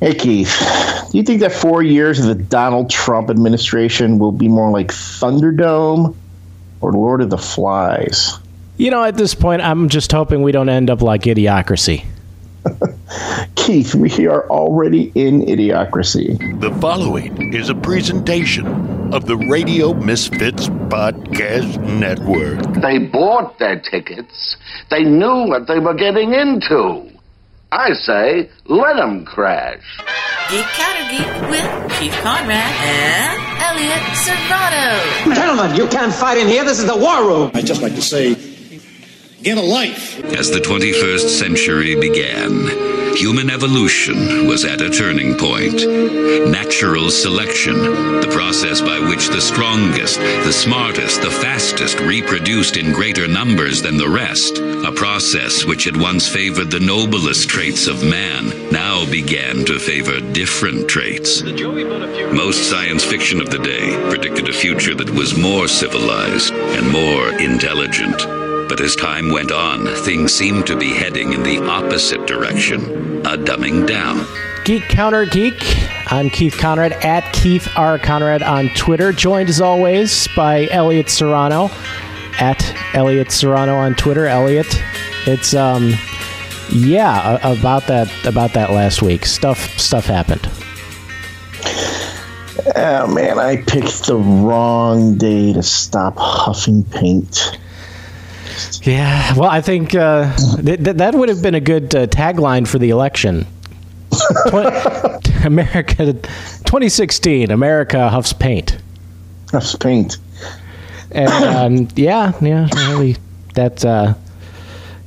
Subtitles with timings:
[0.00, 0.54] Hey Keith,
[1.10, 4.88] do you think that four years of the Donald Trump administration will be more like
[4.88, 6.14] Thunderdome
[6.82, 8.34] or Lord of the Flies?
[8.76, 12.04] You know, at this point, I'm just hoping we don't end up like Idiocracy.
[13.54, 16.60] Keith, we are already in Idiocracy.
[16.60, 18.66] The following is a presentation
[19.14, 22.82] of the Radio Misfits Podcast Network.
[22.82, 24.58] They bought their tickets.
[24.90, 27.15] They knew what they were getting into.
[27.72, 29.82] I say, let them crash.
[30.50, 35.34] Geek Counter Geek with Keith Conrad and Elliot Serrano.
[35.34, 36.64] Gentlemen, you can't fight in here.
[36.64, 37.50] This is the war room.
[37.54, 38.34] I'd just like to say,
[39.42, 40.22] get a life.
[40.26, 45.86] As the 21st century began, human evolution was at a turning point.
[46.50, 47.74] Natural selection,
[48.20, 53.96] the process by which the strongest, the smartest, the fastest reproduced in greater numbers than
[53.96, 59.64] the rest, a process which had once favored the noblest traits of man, now began
[59.64, 61.42] to favor different traits.
[61.42, 67.32] Most science fiction of the day predicted a future that was more civilized and more
[67.40, 68.45] intelligent.
[68.68, 72.80] But as time went on, things seemed to be heading in the opposite direction,
[73.24, 74.26] a dumbing down.
[74.64, 75.54] Geek Counter Geek.
[76.08, 77.98] I'm Keith Conrad at Keith R.
[77.98, 81.70] Conrad on Twitter, joined as always by Elliot Serrano
[82.40, 84.26] at Elliot Serrano on Twitter.
[84.26, 84.66] Elliot,
[85.26, 85.94] it's um,
[86.70, 89.26] yeah, about that about that last week.
[89.26, 90.48] Stuff stuff happened.
[92.74, 97.58] Oh man, I picked the wrong day to stop huffing paint.
[98.82, 102.66] Yeah, well, I think uh, th- th- that would have been a good uh, tagline
[102.66, 103.46] for the election.
[104.10, 108.78] Tw- America, 2016, America huffs paint.
[109.50, 110.18] Huffs paint.
[111.10, 113.16] And um, yeah, yeah, really,
[113.54, 114.14] that, uh,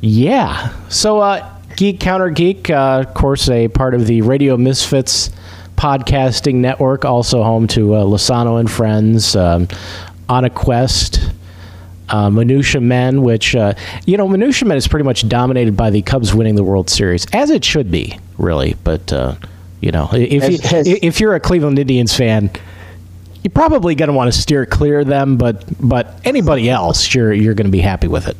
[0.02, 0.74] yeah.
[0.90, 5.30] So, uh, Geek Counter Geek, uh, of course, a part of the Radio Misfits
[5.76, 9.68] podcasting network, also home to uh, Lasano and Friends, um,
[10.28, 11.22] On a Quest,
[12.10, 13.74] uh, Minutia Men, which, uh,
[14.06, 17.26] you know, Minutia Men is pretty much dominated by the Cubs winning the World Series,
[17.34, 18.76] as it should be, really.
[18.84, 19.36] But, uh,
[19.82, 22.50] you know, if, Has- you, has- if you're a Cleveland Indians fan,
[23.44, 27.32] you're probably going to want to steer clear of them, but but anybody else, you're
[27.32, 28.36] you're going to be happy with it.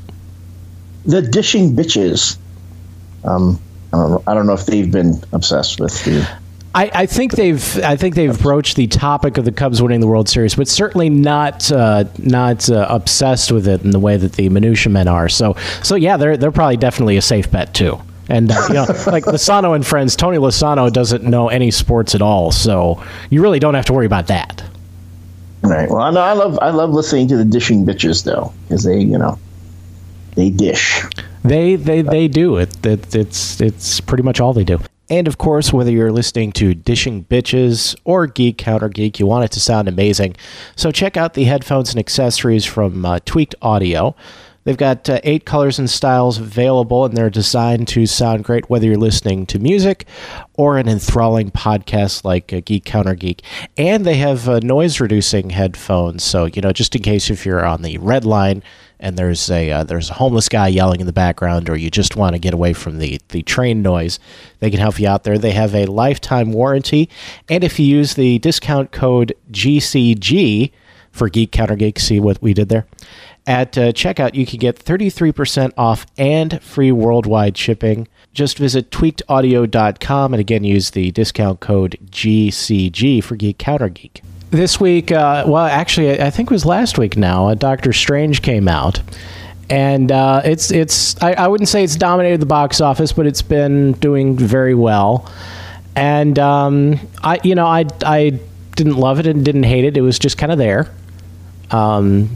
[1.06, 2.38] The dishing bitches.
[3.24, 3.60] Um,
[3.94, 6.28] I don't I don't know if they've been obsessed with the.
[6.76, 10.08] I, I think they've I think they've broached the topic of the Cubs winning the
[10.08, 14.34] World Series, but certainly not uh, not uh, obsessed with it in the way that
[14.34, 15.30] the minutia men are.
[15.30, 18.00] So so yeah, they're they're probably definitely a safe bet too.
[18.30, 22.22] And uh, you know, like Lasano and friends, Tony Lasano doesn't know any sports at
[22.22, 24.64] all, so you really don't have to worry about that.
[25.64, 25.90] Right.
[25.90, 29.00] Well, I know I love I love listening to the dishing bitches though, because they
[29.00, 29.40] you know
[30.36, 31.02] they dish.
[31.44, 32.86] They they they do it.
[32.86, 33.16] it.
[33.16, 34.80] It's it's pretty much all they do.
[35.10, 39.46] And of course, whether you're listening to Dishing Bitches or Geek Counter Geek, you want
[39.46, 40.36] it to sound amazing.
[40.76, 44.16] So check out the headphones and accessories from uh, Tweaked Audio.
[44.66, 48.86] They've got uh, eight colors and styles available, and they're designed to sound great whether
[48.86, 50.06] you're listening to music
[50.54, 53.42] or an enthralling podcast like uh, Geek Counter Geek.
[53.78, 57.66] And they have uh, noise reducing headphones, so you know just in case if you're
[57.66, 58.62] on the red line
[59.00, 62.16] and there's a uh, there's a homeless guy yelling in the background, or you just
[62.16, 64.20] want to get away from the the train noise,
[64.60, 65.38] they can help you out there.
[65.38, 67.10] They have a lifetime warranty,
[67.48, 70.72] and if you use the discount code GCG
[71.12, 72.86] for Geek Counter Geek, see what we did there.
[73.48, 78.08] At uh, checkout, you can get 33% off and free worldwide shipping.
[78.32, 84.22] Just visit tweakedaudio.com and again use the discount code GCG for Geek Counter Geek.
[84.52, 88.42] This week, uh, well, actually, I think it was last week now, uh, Doctor Strange
[88.42, 89.00] came out.
[89.70, 93.44] And uh, it's, it's I, I wouldn't say it's dominated the box office, but it's
[93.44, 95.32] been doing very well.
[95.96, 98.40] And um, I, you know, I, I
[98.76, 99.96] didn't love it and didn't hate it.
[99.96, 100.90] It was just kind of there
[101.72, 102.36] um,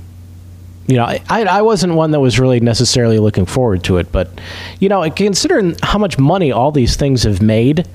[0.87, 4.29] you know, I, I wasn't one that was really necessarily looking forward to it, but
[4.79, 7.87] you know, considering how much money all these things have made,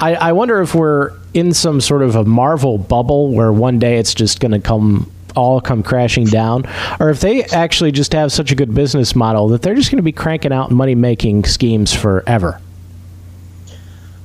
[0.00, 3.98] I, I wonder if we're in some sort of a Marvel bubble where one day
[3.98, 6.64] it's just going to come all come crashing down,
[6.98, 9.98] or if they actually just have such a good business model that they're just going
[9.98, 12.60] to be cranking out money making schemes forever.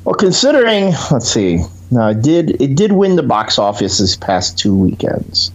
[0.05, 1.59] Well, considering let's see,
[1.91, 5.51] now it did it did win the box office this past two weekends.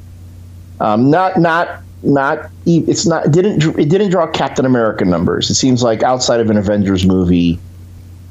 [0.80, 5.50] Um, not not not it's not it didn't it didn't draw Captain America numbers.
[5.50, 7.58] It seems like outside of an Avengers movie,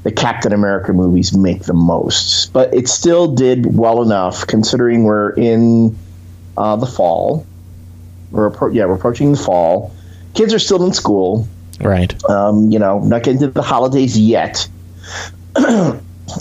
[0.07, 5.31] the Captain America movies make the most, but it still did well enough considering we're
[5.31, 5.97] in
[6.55, 7.45] uh, the fall.
[8.31, 9.93] We're appro- yeah we're approaching the fall.
[10.33, 11.45] Kids are still in school.
[11.81, 12.15] Right.
[12.29, 14.69] Um, you know, not getting to the holidays yet.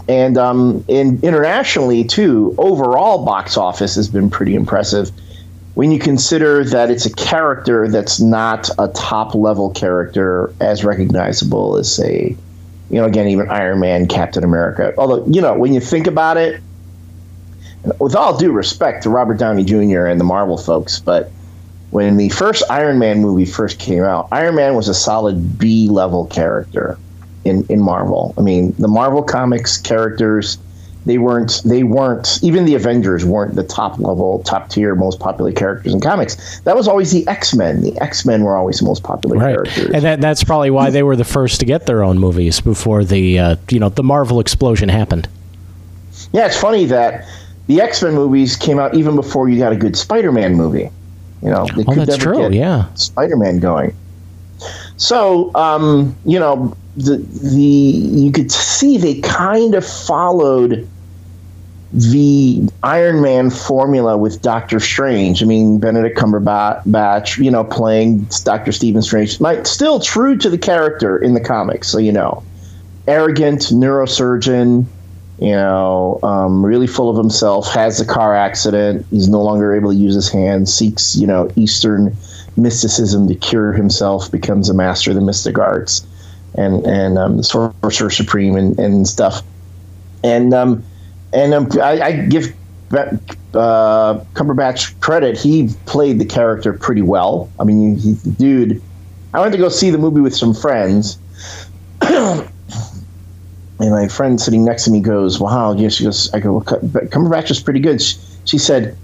[0.08, 5.10] and um, in internationally too, overall box office has been pretty impressive.
[5.74, 11.76] When you consider that it's a character that's not a top level character as recognizable
[11.78, 12.36] as, say,
[12.90, 14.94] you know, again, even Iron Man, Captain America.
[14.96, 16.62] Although, you know, when you think about it,
[18.00, 20.06] with all due respect to Robert Downey Jr.
[20.06, 21.30] and the Marvel folks, but
[21.90, 25.88] when the first Iron Man movie first came out, Iron Man was a solid B
[25.88, 26.98] level character
[27.44, 28.34] in, in Marvel.
[28.36, 30.58] I mean, the Marvel comics characters
[31.06, 35.52] they weren't they weren't even the Avengers weren't the top level, top tier, most popular
[35.52, 36.60] characters in comics.
[36.60, 37.80] That was always the X Men.
[37.80, 39.90] The X Men were always the most popular Right, characters.
[39.94, 43.04] and that, that's probably why they were the first to get their own movies before
[43.04, 45.28] the uh, you know the Marvel explosion happened.
[46.32, 47.24] Yeah, it's funny that
[47.68, 50.90] the X Men movies came out even before you got a good Spider Man movie.
[51.42, 52.38] You know, they Oh, that's never true.
[52.50, 53.94] get Yeah, Spider Man going.
[54.96, 60.88] So, um, you know, the the you could see they kind of followed
[61.92, 65.42] the Iron Man formula with Doctor Strange.
[65.42, 70.58] I mean, Benedict Cumberbatch, you know, playing Doctor Stephen Strange, like still true to the
[70.58, 71.88] character in the comics.
[71.88, 72.42] So you know,
[73.06, 74.86] arrogant neurosurgeon,
[75.38, 79.06] you know, um, really full of himself, has a car accident.
[79.10, 82.16] He's no longer able to use his hands, seeks, you know, Eastern
[82.56, 86.06] mysticism to cure himself, becomes a master of the mystic arts
[86.54, 89.42] and, and um, sorcerer supreme and, and stuff.
[90.24, 90.82] And, um,
[91.32, 92.54] and um, I, I give
[92.92, 95.38] uh, Cumberbatch credit.
[95.38, 97.50] He played the character pretty well.
[97.58, 97.98] I mean,
[98.38, 98.82] dude,
[99.34, 101.18] I went to go see the movie with some friends.
[103.78, 106.62] And my friend sitting next to me goes, "Wow!" Yeah, she goes, "I go, well,
[106.62, 108.96] Cumberbatch is pretty good." She, she said,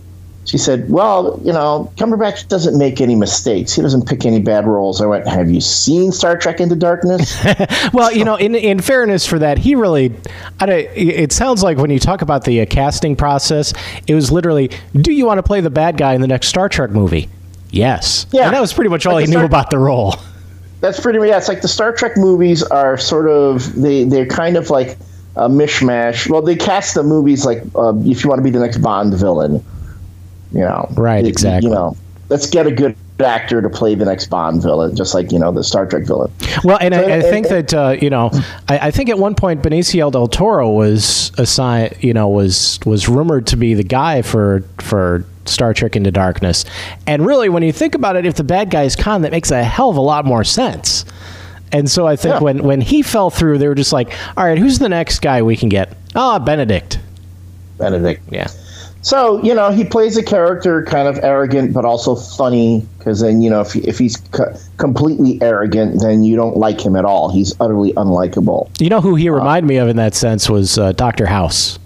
[0.44, 3.72] "She said, well, you know, Cumberbatch doesn't make any mistakes.
[3.74, 7.36] He doesn't pick any bad roles." I went, "Have you seen Star Trek Into Darkness?"
[7.92, 10.14] well, you know, in in fairness for that, he really.
[10.60, 13.72] I don't, it sounds like when you talk about the uh, casting process,
[14.06, 16.68] it was literally, "Do you want to play the bad guy in the next Star
[16.68, 17.28] Trek movie?"
[17.70, 18.26] Yes.
[18.32, 18.44] Yeah.
[18.46, 20.16] And that was pretty much all Like he the knew Star- about the role.
[20.80, 21.28] That's pretty much.
[21.28, 24.98] Yeah, it's like the Star Trek movies are sort of they they're kind of like
[25.36, 26.28] a mishmash.
[26.28, 29.14] Well, they cast the movies like uh, if you want to be the next Bond
[29.14, 29.64] villain,
[30.52, 31.68] you know, Right, It- exactly.
[31.70, 31.96] You know,
[32.28, 35.52] let's get a good actor to play the next Bond villain, just like you know
[35.52, 36.30] the Star Trek villain.
[36.64, 38.30] Well, and I, I And- think and- that uh, you know,
[38.68, 43.08] I, I think at one point Benicio del Toro was assigned, you know, was was
[43.08, 46.64] rumored to be the guy for for Star Trek Into Darkness,
[47.06, 49.50] and really, when you think about it, if the bad guy is Khan, that makes
[49.52, 51.04] a hell of a lot more sense.
[51.70, 52.40] And so I think Yeah.
[52.40, 55.42] when when he fell through, they were just like, all right, who's the next guy
[55.42, 55.96] we can get?
[56.14, 56.98] Ah, Benedict.
[57.78, 58.22] Benedict.
[58.30, 58.48] Yeah.
[59.02, 63.42] So you know he plays a character kind of arrogant but also funny because then
[63.42, 67.30] you know if if he's co- completely arrogant then you don't like him at all.
[67.30, 68.70] He's utterly unlikable.
[68.80, 71.78] You know who he reminded me of in that sense was uh, Doctor House,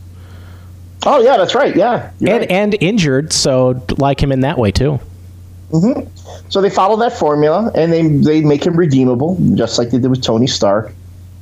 [1.06, 1.74] Oh yeah, that's right.
[1.74, 2.50] Yeah, and right.
[2.50, 4.98] and injured, so like him in that way too.
[6.48, 10.10] So they follow that formula and they they make him redeemable, just like they did
[10.10, 10.92] with Tony Stark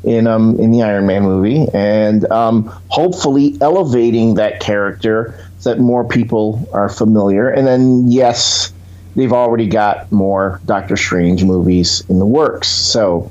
[0.02, 6.04] in um in the Iron Man movie, and um, hopefully elevating that character that more
[6.04, 7.48] people are familiar.
[7.48, 8.72] And then yes,
[9.16, 12.68] they've already got more Doctor Strange movies in the works.
[12.68, 13.30] So,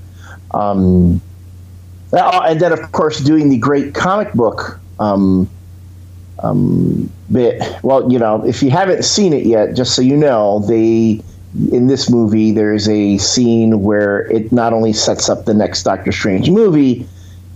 [0.51, 1.21] um,
[2.11, 4.79] and then of course doing the great comic book.
[4.99, 5.49] Um,
[6.43, 7.61] um, bit.
[7.83, 11.21] Well, you know, if you haven't seen it yet, just so you know, they
[11.71, 16.11] in this movie there's a scene where it not only sets up the next Doctor
[16.11, 17.07] Strange movie,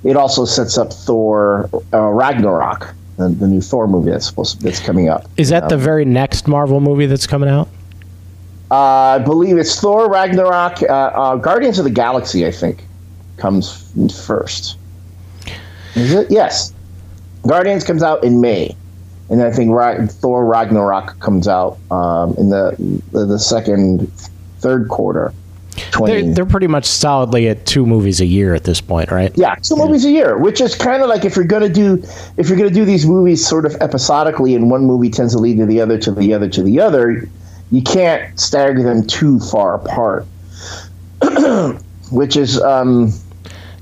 [0.04, 4.80] it also sets up Thor uh, Ragnarok, the, the new Thor movie that's supposed that's
[4.80, 5.26] coming up.
[5.38, 7.68] Is that the very next Marvel movie that's coming out?
[8.70, 10.82] Uh, I believe it's Thor Ragnarok.
[10.84, 12.84] Uh, uh, Guardians of the Galaxy, I think,
[13.38, 13.92] comes
[14.26, 14.78] first.
[15.96, 16.30] Is it?
[16.30, 16.74] Yes.
[17.48, 18.76] Guardians comes out in May,
[19.30, 22.76] and I think Ra- Thor Ragnarok comes out um, in the,
[23.14, 24.12] the the second,
[24.60, 25.34] third quarter.
[26.00, 29.32] They're, they're pretty much solidly at two movies a year at this point, right?
[29.36, 32.04] yeah, two movies a year, which is kind of like if you're gonna do
[32.38, 35.58] if you're gonna do these movies sort of episodically, and one movie tends to lead
[35.58, 37.28] to the other, to the other, to the other,
[37.72, 40.26] you can't stagger them too far apart.
[42.12, 43.12] which is um,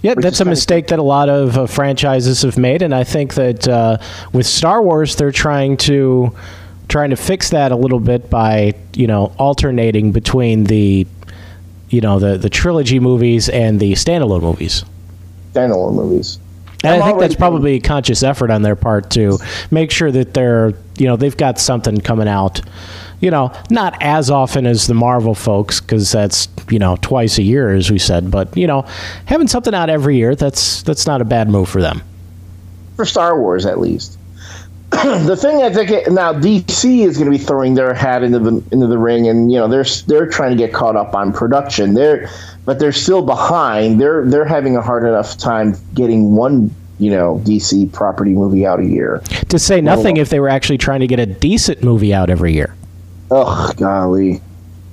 [0.02, 2.82] Yeah, Which that's is a kinda mistake that a lot of uh, franchises have made,
[2.82, 3.98] and I think that uh,
[4.34, 6.36] with Star Wars, they're trying to
[6.88, 11.08] trying to fix that a little bit by you know alternating between the
[11.96, 14.84] you know the the trilogy movies and the standalone movies.
[15.54, 16.40] standalone movies.
[16.84, 19.40] And I'm I think that's probably a conscious effort on their part to
[19.72, 22.62] make sure that they're, you know, they've got something coming out,
[23.22, 27.44] you know, not as often as the Marvel folks, because that's, you know, twice a
[27.44, 28.86] year, as we said, but, you know,
[29.25, 32.04] having something out every year, that's, that's not a bad move for them.
[32.98, 34.20] for Star Wars at least.
[35.25, 38.40] the thing I think it, now DC is going to be throwing their hat into
[38.40, 41.34] the into the ring, and you know they're they're trying to get caught up on
[41.34, 41.94] production.
[41.94, 42.30] They're
[42.66, 44.00] but they're still behind.
[44.00, 48.80] They're they're having a hard enough time getting one you know DC property movie out
[48.80, 49.22] a year.
[49.50, 52.54] To say nothing, if they were actually trying to get a decent movie out every
[52.54, 52.75] year.
[53.32, 54.42] Oh golly,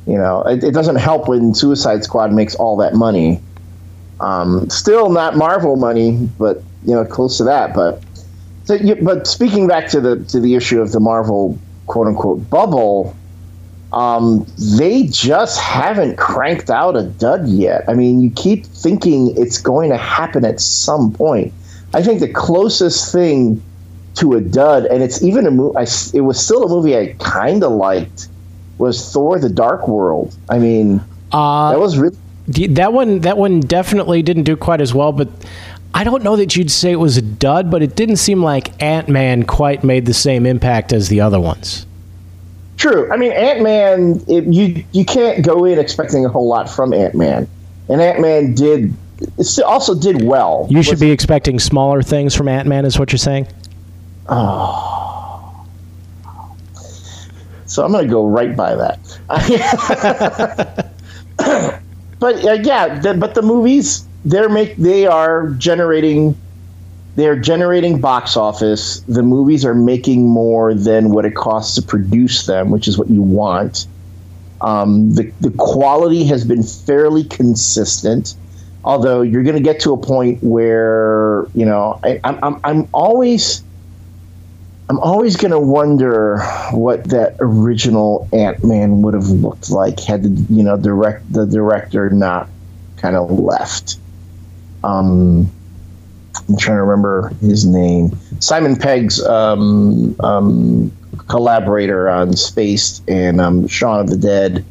[0.06, 3.40] you know it, it doesn't help when Suicide Squad makes all that money.
[4.20, 7.74] Um, still not Marvel money, but you know close to that.
[7.74, 8.02] But
[8.64, 12.48] so, you, but speaking back to the to the issue of the Marvel quote unquote
[12.48, 13.16] bubble,
[13.92, 17.84] um, they just haven't cranked out a dud yet.
[17.88, 21.52] I mean, you keep thinking it's going to happen at some point.
[21.94, 23.62] I think the closest thing
[24.14, 25.78] to a dud, and it's even a movie.
[26.14, 28.28] It was still a movie I kind of liked.
[28.78, 30.36] Was Thor: The Dark World?
[30.48, 31.00] I mean,
[31.32, 32.16] Uh, that was really
[32.48, 35.28] that one that one definitely didn't do quite as well, but
[35.94, 38.82] I don't know that you'd say it was a dud, but it didn't seem like
[38.82, 41.86] Ant Man quite made the same impact as the other ones.
[42.78, 43.12] True.
[43.12, 44.22] I mean, Ant Man.
[44.26, 47.46] You you can't go in expecting a whole lot from Ant Man,
[47.88, 48.94] and Ant Man did.
[49.38, 50.66] It also did well.
[50.70, 53.46] You should be expecting smaller things from Ant Man, is what you're saying.
[54.28, 55.64] Oh.
[57.66, 58.98] So I'm going to go right by that.
[62.18, 66.36] but uh, yeah, the, but the movies they're make they are generating
[67.14, 69.00] they're generating box office.
[69.00, 73.10] The movies are making more than what it costs to produce them, which is what
[73.10, 73.86] you want.
[74.60, 78.34] Um, the the quality has been fairly consistent,
[78.84, 82.88] although you're going to get to a point where you know I, I'm I'm, I'm
[82.92, 83.62] always.
[84.88, 86.38] I'm always going to wonder
[86.72, 91.46] what that original Ant Man would have looked like had the you know direct the
[91.46, 92.50] director not
[92.98, 93.96] kind of left.
[94.84, 95.50] Um,
[96.48, 98.16] I'm trying to remember his name.
[98.40, 100.90] Simon Pegg's um, um,
[101.28, 104.64] collaborator on Spaced and um, Shaun of the Dead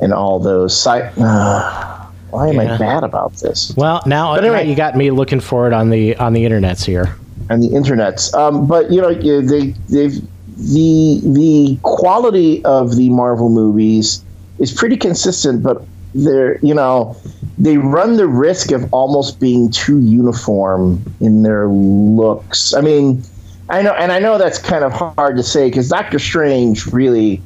[0.00, 0.78] and all those.
[0.78, 2.74] Si- uh, why am Yeah.
[2.74, 3.72] I mad about this?
[3.76, 6.44] Well, now, But anyway- now you got me looking for it on the on the
[6.44, 7.14] internets here.
[7.50, 8.34] and the internets.
[8.34, 10.20] Um, but you know, they they've
[10.58, 14.22] the the quality of the Marvel movies
[14.58, 15.82] is pretty consistent, but
[16.14, 17.16] they're you know
[17.58, 22.72] they run the risk of almost being too uniform in their looks.
[22.72, 23.22] I mean,
[23.68, 27.42] I know, and I know that's kind of hard to say because Doctor Strange really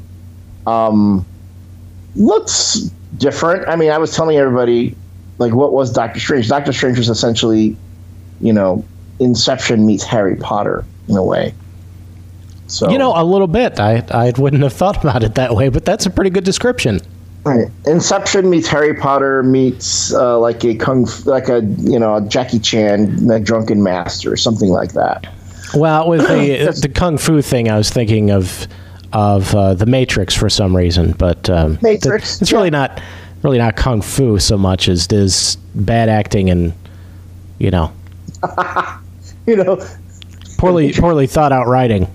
[0.67, 1.25] um,
[2.15, 3.69] looks different.
[3.69, 4.95] I mean, I was telling everybody
[5.39, 6.49] like what was Doctor Strange.
[6.49, 7.77] Doctor Strange was essentially,
[8.41, 8.85] you know,
[9.19, 11.55] Inception meets Harry Potter in a way.
[12.67, 13.81] So You know, a little bit.
[13.81, 17.01] I I wouldn't have thought about it that way, but that's a pretty good description.
[17.45, 17.69] Right.
[17.87, 22.61] Inception meets Harry Potter meets uh, like a kung, like a you know a Jackie
[22.61, 25.27] Chan, a drunken master, something like that.
[25.75, 28.67] Well, with the the kung fu thing, I was thinking of
[29.13, 33.03] of uh, the Matrix for some reason, but um, Matrix, th- it's really not
[33.43, 36.73] really not kung fu so much as it is bad acting and
[37.59, 37.93] you know
[39.47, 39.85] You know,
[40.59, 42.07] poorly poorly thought out writing.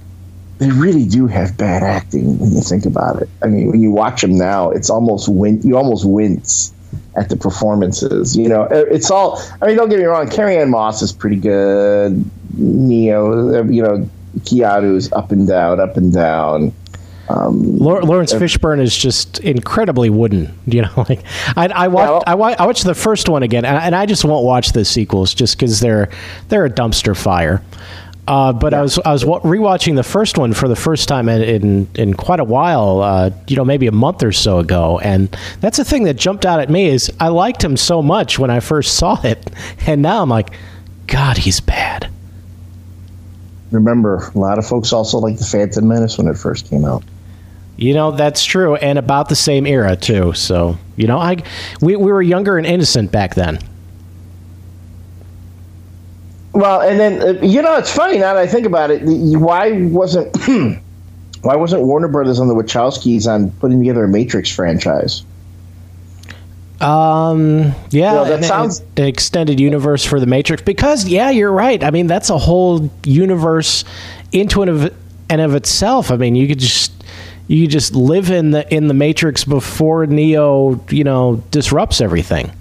[0.60, 3.30] They really do have bad acting when you think about it.
[3.44, 5.62] I mean, when you watch them now, it's almost win.
[5.62, 6.74] You almost wince
[7.16, 8.36] at the performances.
[8.36, 9.40] You know, Uh, it's all.
[9.62, 10.28] I mean, don't get me wrong.
[10.30, 12.24] Carrie Ann Moss is pretty good.
[12.56, 14.10] Neo, uh, you know,
[14.46, 16.74] Keanu's up and down, up and down.
[17.30, 20.58] Lau- Laurence Fishburne is just incredibly wooden.
[20.66, 21.24] You know, like
[21.56, 24.06] I, I watched I, wa- I watched the first one again, and I, and I
[24.06, 26.10] just won't watch the sequels just because they're
[26.50, 27.62] they're a dumpster fire.
[28.28, 31.30] Uh, but I was I was wa- rewatching the first one for the first time
[31.30, 33.02] in in, in quite a while.
[33.02, 36.46] Uh, you know, maybe a month or so ago, and that's the thing that jumped
[36.46, 39.50] out at me is I liked him so much when I first saw it,
[39.86, 40.50] and now I'm like,
[41.08, 42.10] God, he's bad.
[43.72, 47.04] Remember, a lot of folks also liked the Phantom Menace when it first came out.
[47.78, 50.34] You know that's true, and about the same era too.
[50.34, 51.38] So you know, I
[51.80, 53.60] we, we were younger and innocent back then.
[56.58, 59.04] Well, and then uh, you know it's funny now that I think about it.
[59.04, 60.36] Why wasn't
[61.44, 65.24] why wasn't Warner Brothers on the Wachowskis on putting together a Matrix franchise?
[66.82, 67.76] Um.
[67.92, 68.14] Yeah.
[68.14, 71.84] No, that sounds- an extended universe for the Matrix because yeah, you're right.
[71.84, 73.84] I mean, that's a whole universe
[74.32, 74.94] into and of
[75.30, 76.10] and of itself.
[76.10, 76.92] I mean, you could just
[77.48, 82.52] you could just live in the in the Matrix before Neo, you know, disrupts everything.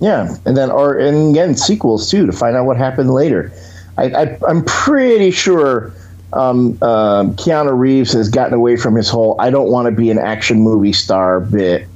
[0.00, 3.52] Yeah, and then or and again sequels too to find out what happened later.
[3.96, 5.92] I, I I'm pretty sure
[6.32, 10.10] um, um Keanu Reeves has gotten away from his whole "I don't want to be
[10.10, 11.88] an action movie star" bit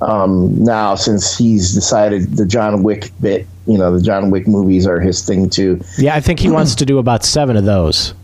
[0.00, 4.86] um, now since he's decided the John Wick bit you know the John Wick movies
[4.86, 5.80] are his thing too.
[5.98, 8.14] Yeah, I think he wants to do about seven of those.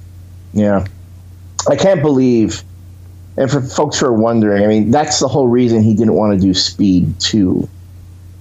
[0.53, 0.87] Yeah,
[1.69, 2.63] I can't believe.
[3.37, 6.39] And for folks who are wondering, I mean, that's the whole reason he didn't want
[6.39, 7.69] to do Speed Two,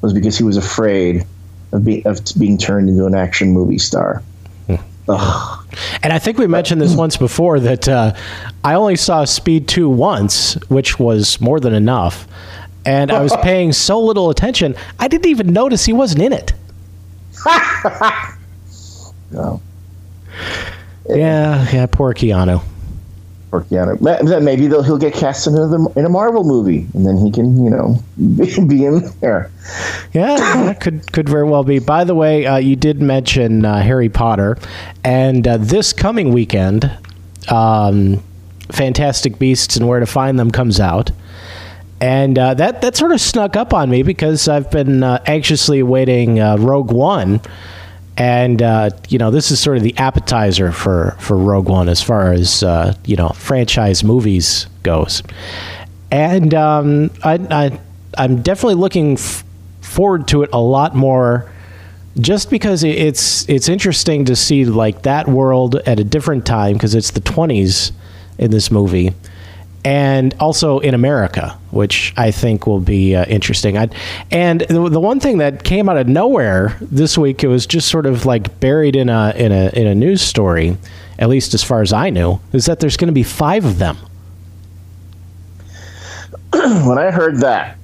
[0.02, 1.26] was because he was afraid
[1.72, 4.24] of being of being turned into an action movie star.
[5.10, 5.66] Ugh.
[6.04, 8.14] And I think we mentioned this once before that uh,
[8.64, 12.28] I only saw Speed 2 once, which was more than enough.
[12.86, 16.54] And I was paying so little attention, I didn't even notice he wasn't in it.
[19.32, 19.62] No.
[21.10, 22.62] Yeah, yeah, poor Keanu.
[23.54, 24.42] Or Keanu.
[24.42, 27.62] Maybe they'll, he'll get cast in another in a Marvel movie, and then he can,
[27.62, 29.52] you know, be, be in there.
[30.14, 31.80] Yeah, that could could very well be.
[31.80, 34.58] By the way, uh, you did mention uh, Harry Potter,
[35.04, 36.90] and uh, this coming weekend,
[37.50, 38.24] um,
[38.72, 41.12] Fantastic Beasts and Where to Find Them comes out,
[42.00, 45.80] and uh, that that sort of snuck up on me because I've been uh, anxiously
[45.80, 47.42] awaiting uh, Rogue One,
[48.18, 52.02] and uh, you know this is sort of the appetizer for for Rogue One as
[52.02, 55.24] far as uh, you know franchise movies goes,
[56.12, 57.80] and um, I, I
[58.18, 59.44] I'm definitely looking f-
[59.82, 61.52] forward to it a lot more.
[62.20, 66.94] Just because it's it's interesting to see like that world at a different time because
[66.94, 67.94] it's the 20s
[68.38, 69.14] in this movie,
[69.84, 73.78] and also in America, which I think will be uh, interesting.
[73.78, 73.90] i
[74.30, 77.90] and the, the one thing that came out of nowhere this week, it was just
[77.90, 80.78] sort of like buried in a in a in a news story,
[81.18, 83.80] at least as far as I knew, is that there's going to be five of
[83.80, 83.98] them.
[86.52, 87.78] when I heard that,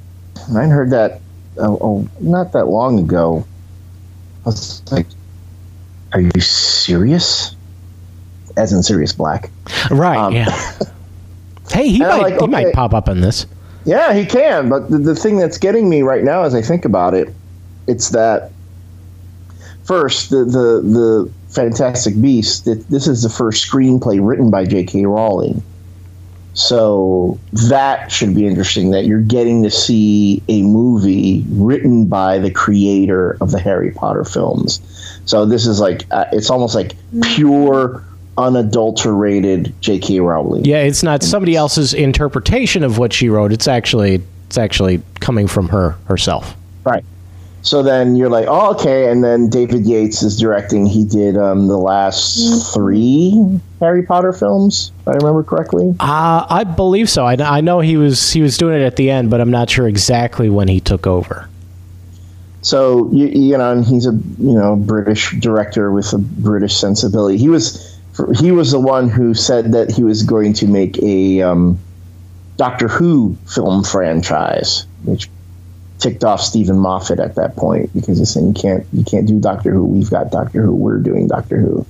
[0.49, 1.21] when I heard that,
[1.57, 3.45] oh, oh, not that long ago,
[4.45, 5.07] I was like,
[6.13, 7.55] "Are you serious?"
[8.55, 9.51] As in Sirius Black.
[9.91, 10.17] Right.
[10.17, 10.79] Um, yeah.
[11.71, 13.45] hey, he and might like, he might pop up in this.
[13.85, 14.69] Yeah, he can.
[14.69, 17.33] But the, the thing that's getting me right now, as I think about it,
[17.87, 18.51] it's that
[19.85, 22.65] first the the the Fantastic Beast.
[22.65, 25.05] This is the first screenplay written by J.K.
[25.05, 25.63] Rowling.
[26.53, 28.91] So that should be interesting.
[28.91, 34.25] That you're getting to see a movie written by the creator of the Harry Potter
[34.25, 34.81] films.
[35.25, 38.03] So this is like uh, it's almost like pure,
[38.37, 40.19] unadulterated J.K.
[40.19, 40.65] Rowling.
[40.65, 43.51] Yeah, it's not somebody else's interpretation of what she wrote.
[43.51, 46.55] It's actually it's actually coming from her herself.
[46.83, 47.03] Right.
[47.63, 49.11] So then you're like, oh, okay.
[49.11, 50.85] And then David Yates is directing.
[50.85, 55.93] He did um, the last three Harry Potter films, if I remember correctly.
[55.99, 57.25] Uh, I believe so.
[57.25, 59.69] I, I know he was he was doing it at the end, but I'm not
[59.69, 61.49] sure exactly when he took over.
[62.61, 67.37] So you, you know, and he's a you know British director with a British sensibility.
[67.37, 67.96] He was
[68.39, 71.77] he was the one who said that he was going to make a um,
[72.57, 75.29] Doctor Who film franchise, which
[75.99, 79.39] ticked off Steven Moffat at that point because he's saying you can't you can't do
[79.39, 79.83] Doctor Who.
[79.85, 80.75] We've got Doctor Who.
[80.75, 81.85] We're doing Doctor Who.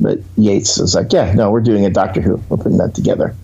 [0.00, 2.40] But Yates was like, yeah, no, we're doing a Doctor Who.
[2.48, 3.34] We're putting that together.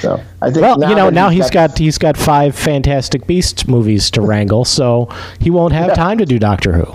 [0.00, 4.10] So I think Well, you know, now he's got he's got five Fantastic Beasts movies
[4.12, 5.08] to wrangle, so
[5.40, 5.94] he won't have Yeah.
[5.94, 6.94] time to do Doctor Who.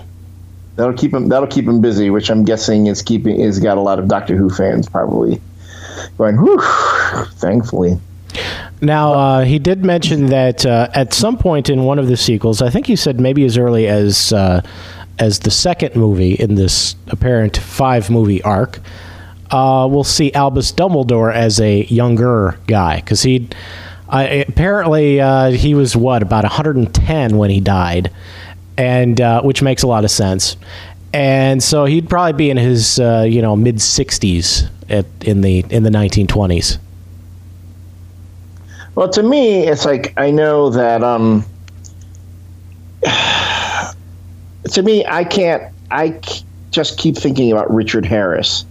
[0.75, 1.29] That'll keep him.
[1.29, 4.35] That'll keep him busy, which I'm guessing is keeping is got a lot of Doctor
[4.35, 5.41] Who fans probably
[6.17, 6.37] going.
[6.37, 6.61] Whew,
[7.35, 7.97] thankfully,
[8.81, 12.61] Now, uh, he did mention that uh, at some point in one of the sequels,
[12.61, 14.61] I think he said maybe as early as uh,
[15.17, 18.79] as the second movie in this apparent five movie arc,
[19.51, 23.47] uh, we'll see Albus Dumbledore as a younger guy because he
[24.09, 28.11] apparently uh, he was what about 110 when he died,
[28.77, 30.57] and uh, which makes a lot of sense.
[31.13, 34.69] And so he'd probably be in his uh, you know mid 60s
[35.25, 36.77] in the in the 1920s.
[38.95, 41.03] well, to me, it's like I know that.
[41.03, 41.43] um
[44.71, 45.71] To me, I can't.
[45.91, 48.65] I c- just keep thinking about Richard Harris,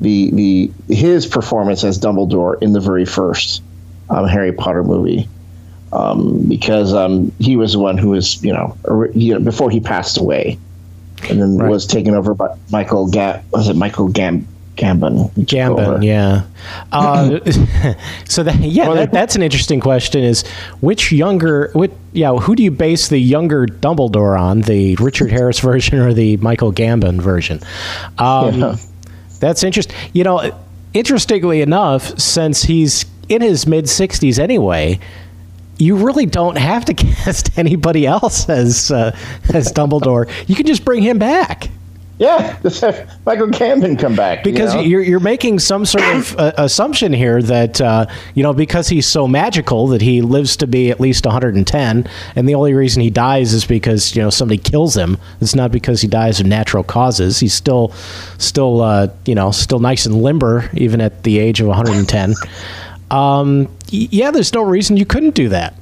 [0.00, 3.62] the the his performance as Dumbledore in the very first
[4.10, 5.28] um, Harry Potter movie.
[5.92, 9.70] Um, because um, he was the one who was, you know, or, you know, before
[9.70, 10.58] he passed away,
[11.28, 11.70] and then Right.
[11.70, 13.40] was taken over by Michael Gam.
[13.52, 14.46] Was it Michael Gam
[14.76, 15.32] Gambon?
[15.34, 15.98] who took over.
[15.98, 16.42] Gambon, yeah.
[16.92, 17.40] Uh,
[18.26, 20.22] so that, yeah, that, that's an interesting question.
[20.22, 20.46] Is
[20.80, 25.58] which younger, which, yeah, who do you base the younger Dumbledore on, the Richard Harris
[25.70, 27.60] version or the Michael Gambon version?
[28.18, 28.76] Um, Yeah.
[29.40, 29.96] That's interesting.
[30.12, 30.52] You know,
[30.92, 34.98] interestingly enough, since he's in his mid sixties anyway.
[35.78, 39.16] You really don't have to cast anybody else as uh,
[39.52, 40.30] as Dumbledore.
[40.48, 41.70] You can just bring him back.
[42.18, 44.80] Yeah, just have Michael Gambon come back you because know?
[44.80, 49.06] you're you're making some sort of uh, assumption here that uh, you know because he's
[49.06, 53.10] so magical that he lives to be at least 110, and the only reason he
[53.10, 55.16] dies is because you know somebody kills him.
[55.40, 57.38] It's not because he dies of natural causes.
[57.38, 57.92] He's still
[58.38, 62.34] still uh, you know still nice and limber even at the age of 110.
[63.10, 65.74] um, yeah, there's no reason you couldn't do that.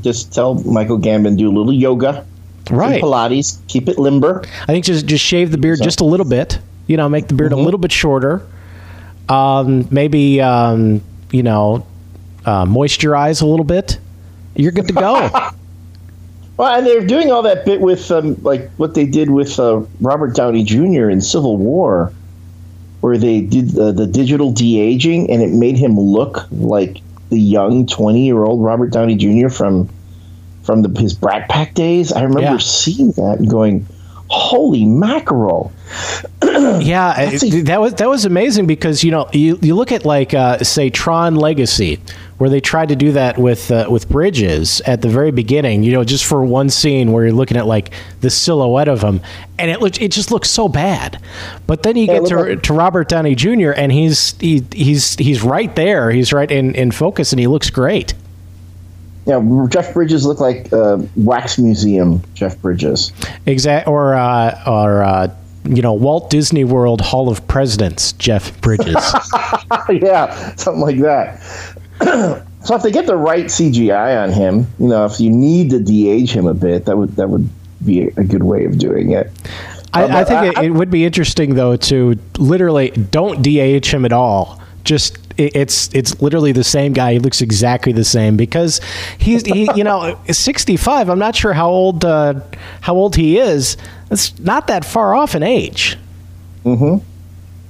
[0.00, 2.26] just tell Michael Gambon do a little yoga,
[2.70, 3.02] Right.
[3.02, 4.44] Pilates, keep it limber.
[4.62, 6.58] I think just just shave the beard just a little bit.
[6.86, 8.46] You know, make the beard a little bit shorter.
[9.28, 11.86] Um, maybe um, you know,
[12.46, 13.98] uh, moisturize a little bit.
[14.54, 15.50] You're good to go.
[16.58, 19.82] Well, and they're doing all that bit with um, like what they did with uh,
[20.00, 21.08] Robert Downey Jr.
[21.08, 22.12] in Civil War,
[23.02, 27.38] where they did the, the digital de aging, and it made him look like the
[27.38, 29.48] young twenty year old Robert Downey Jr.
[29.48, 29.88] from
[30.62, 32.12] from the, his Brat Pack days.
[32.12, 32.58] I remember Yeah.
[32.58, 33.86] seeing that and going,
[34.28, 35.72] "Holy mackerel!"
[36.42, 40.34] yeah, a- that was that was amazing because you know you, you look at like
[40.34, 41.98] uh, say Tron Legacy,
[42.42, 45.84] where they tried to do that with uh, with Bridges at the very beginning.
[45.84, 49.20] You know, just for one scene where you're looking at like the silhouette of him,
[49.60, 51.22] and it looked it just looks so bad.
[51.68, 53.70] But then you Yeah, get to, like- to Robert Downey Jr.
[53.76, 56.10] and he's he, he's he's right there.
[56.10, 58.12] He's right in, in focus, and he looks great.
[59.24, 63.12] Yeah, Jeff Bridges looked like uh, wax museum Jeff Bridges.
[63.46, 65.32] Exact or uh, or uh,
[65.64, 68.96] you know Walt Disney World Hall of Presidents Jeff Bridges.
[69.90, 71.40] yeah, something like that.
[72.64, 75.80] so if they get the right CGI on him, you know, if you need to
[75.80, 77.48] de-age him a bit, that would that would
[77.84, 79.30] be a good way of doing it.
[79.94, 83.92] I, Um, I think it, I- it would be interesting though to literally don't de-age
[83.92, 84.60] him at all.
[84.84, 87.14] Just it, it's it's literally the same guy.
[87.14, 88.80] He looks exactly the same because
[89.18, 91.08] he's he you know sixty five.
[91.08, 92.40] I'm not sure how old uh,
[92.80, 93.76] how old he is.
[94.10, 95.96] It's not that far off in age.
[96.64, 97.04] Mm-hmm.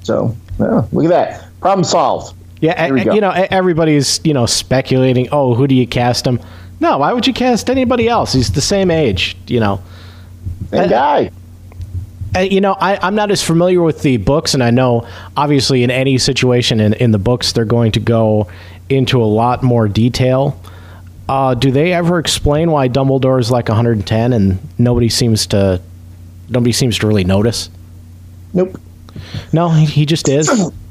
[0.02, 2.34] So yeah, look at that, problem solved.
[2.62, 3.12] Yeah, go.
[3.12, 5.29] you know everybody's you know speculating.
[5.33, 6.40] Oh, who do you cast him?
[6.79, 8.33] No, why would you cast anybody else?
[8.33, 9.37] He's the same age.
[9.48, 9.83] You know.
[10.70, 11.31] Same guy.
[12.35, 15.83] Uh, you know, I, I'm not as familiar with the books, and I know obviously
[15.83, 18.48] in any situation in, in the books they're going to go
[18.88, 20.59] into a lot more detail.
[21.29, 25.81] Uh, do they ever explain why Dumbledore is like 110 and nobody seems to
[26.48, 27.70] nobody seems to really notice?
[28.55, 28.79] Nope,
[29.53, 30.48] No, he, he just is.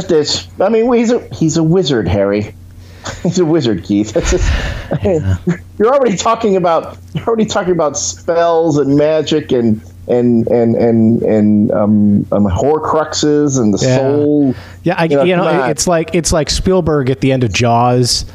[0.00, 0.48] just is.
[0.60, 2.54] I mean, he's a he's a wizard, Harry.
[3.22, 4.12] He's a wizard, Keith.
[4.12, 4.44] Just,
[4.92, 10.46] I mean, you're already talking about you're already talking about spells and magic and and
[10.48, 13.96] and and and um, um Horcruxes and the Yeah.
[13.96, 14.54] soul.
[14.82, 17.52] Yeah, I, You know, you know, it's like it's like Spielberg at the end of
[17.52, 18.26] Jaws.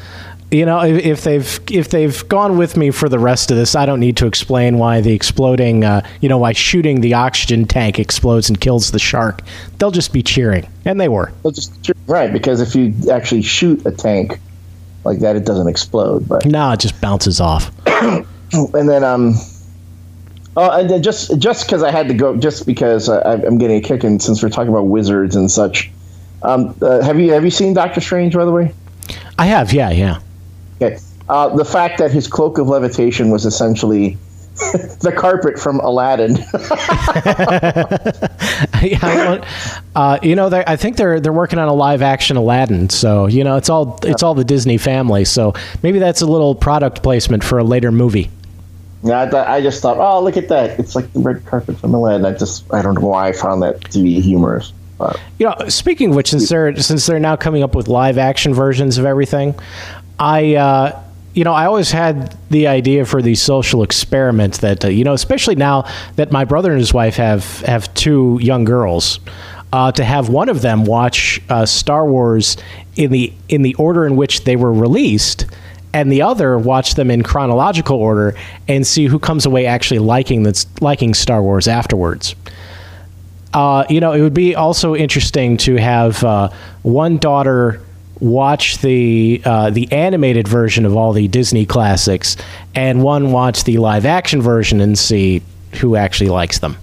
[0.54, 3.74] You know, if, if they've if they've gone with me for the rest of this,
[3.74, 7.64] I don't need to explain why the exploding, uh, you know, why shooting the oxygen
[7.64, 9.42] tank explodes and kills the shark.
[9.78, 11.32] They'll just be cheering, and they were.
[11.44, 14.38] Just- right, because if you actually shoot a tank
[15.02, 16.28] like that, it doesn't explode.
[16.28, 17.72] But No, it just bounces off.
[17.88, 19.34] and then um,
[20.56, 23.78] oh, and then just just because I had to go, just because I, I'm getting
[23.78, 25.90] a kick, and since we're talking about wizards and such,
[26.42, 28.72] um, uh, have you have you seen Doctor Strange by the way?
[29.36, 30.20] I have, yeah, yeah.
[30.76, 34.18] Okay, uh, the fact that his cloak of levitation was essentially.
[35.00, 36.36] the carpet from Aladdin.
[38.84, 39.44] Yeah, I don't-
[39.96, 43.42] uh, you know, I think they're they're working on a live action Aladdin, so you
[43.42, 45.24] know, it's all it's all the Disney family.
[45.24, 48.30] So maybe that's a little product placement for a later movie.
[49.02, 50.78] yeah, I, thought, I just thought, oh, look at that!
[50.78, 52.26] It's like the red carpet from Aladdin.
[52.26, 54.72] I just, I don't know why I found that to be humorous.
[54.98, 58.18] But You know, speaking of which, since they're since they're now coming up with live
[58.18, 59.54] action versions of everything,
[60.18, 61.02] I uh,
[61.34, 65.12] you know I always had the idea for the social experiment that uh, you know,
[65.12, 69.20] especially now that my brother and his wife have have two young girls,
[69.72, 72.56] uh, to have one of them watch uh, Star Wars
[72.96, 75.46] in the in the order in which they were released.
[75.92, 80.44] And the other watch them in chronological order and see who comes away actually liking
[80.80, 82.34] liking Star Wars afterwards
[83.54, 86.50] uh, you know, it would be also interesting to have uh,
[86.82, 87.80] one daughter
[88.20, 92.36] watch the uh, the animated version of all the Disney classics,
[92.74, 95.42] and one watch the live action version and see
[95.80, 96.76] who actually likes them.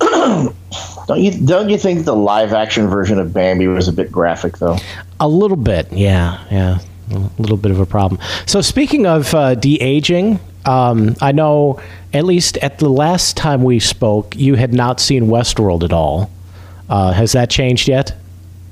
[0.00, 4.58] don't you don't you think the live action version of Bambi was a bit graphic
[4.58, 4.76] though?
[5.20, 6.78] A little bit, yeah, yeah,
[7.10, 8.20] a little bit of a problem.
[8.46, 10.40] So speaking of uh, de aging.
[10.64, 11.80] Um, I know,
[12.12, 16.28] at least at the last time we spoke, you had not seen Westworld at all.
[16.88, 18.16] Uh, has that changed yet?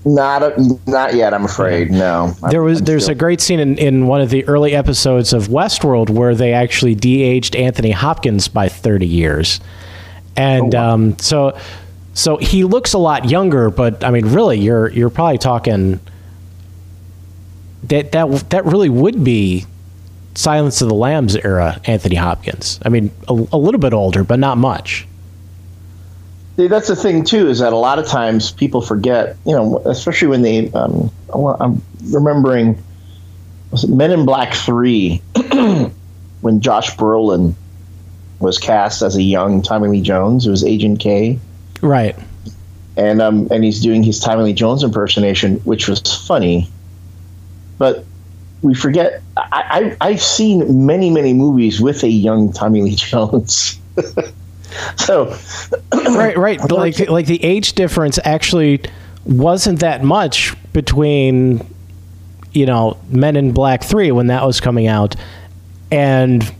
[0.06, 1.32] Not a, not yet.
[1.32, 1.90] I'm afraid.
[1.90, 2.34] No.
[2.50, 5.32] There was I'm there's still- a great scene in, in one of the early episodes
[5.32, 9.60] of Westworld where they actually de-aged Anthony Hopkins by 30 years.
[10.36, 11.56] and um, so
[12.12, 13.70] so he looks a lot younger.
[13.70, 16.00] But I mean, really, you're you're probably talking
[17.84, 19.64] that that that really would be
[20.34, 22.80] Silence of the Lambs era Anthony Hopkins.
[22.84, 25.06] I mean, a, a little bit older, but not much.
[26.56, 29.78] See, that's the thing too is that a lot of times people forget, you know,
[29.86, 30.70] especially when they.
[30.72, 32.80] Um, I'm remembering
[33.88, 35.20] Men in Black Three
[36.42, 37.54] when Josh Brolin
[38.38, 40.46] was cast as a young Tommy Lee Jones.
[40.46, 41.40] It was Agent K,
[41.82, 42.14] Right.
[42.96, 46.68] and um, and he's doing his Tommy Lee Jones impersonation, which was funny,
[47.78, 48.04] but
[48.62, 49.22] we forget.
[49.36, 53.80] I, I I've seen many many movies with a young Tommy Lee Jones.
[54.96, 55.36] So
[55.92, 56.70] right, right.
[56.70, 58.82] Like like the age difference actually
[59.24, 61.66] wasn't that much between
[62.52, 65.16] you know Men in Black Three when that was coming out,
[65.90, 66.52] and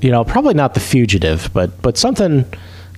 [0.00, 2.44] you know probably not The Fugitive, but but something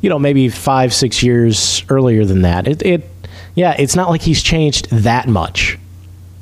[0.00, 2.66] you know maybe five six years earlier than that.
[2.66, 3.10] It it
[3.54, 5.78] yeah, it's not like he's changed that much.